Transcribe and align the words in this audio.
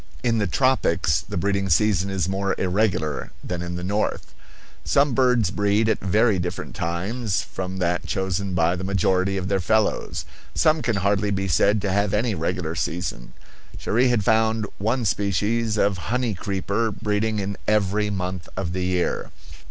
In 0.23 0.39
the 0.39 0.47
tropics 0.47 1.21
the 1.21 1.37
breeding 1.37 1.69
season 1.69 2.09
is 2.09 2.27
more 2.27 2.55
irregular 2.57 3.31
than 3.43 3.61
in 3.61 3.75
the 3.75 3.83
north. 3.83 4.33
Some 4.83 5.13
birds 5.13 5.51
breed 5.51 5.87
at 5.87 5.99
very 5.99 6.39
different 6.39 6.73
times 6.73 7.43
from 7.43 7.77
that 7.77 8.07
chosen 8.07 8.55
by 8.55 8.75
the 8.75 8.83
majority 8.83 9.37
of 9.37 9.47
their 9.47 9.59
fellows; 9.59 10.25
some 10.55 10.81
can 10.81 10.95
hardly 10.95 11.29
be 11.29 11.47
said 11.47 11.83
to 11.83 11.91
have 11.91 12.15
any 12.15 12.33
regular 12.33 12.73
season; 12.73 13.33
Cherrie 13.77 14.07
had 14.07 14.25
found 14.25 14.65
one 14.79 15.05
species 15.05 15.77
of 15.77 15.99
honey 16.09 16.33
creeper 16.33 16.89
breeding 16.91 17.37
in 17.37 17.55
every 17.67 18.09
month 18.09 18.49
of 18.57 18.73
the 18.73 18.83
year. 18.85 19.29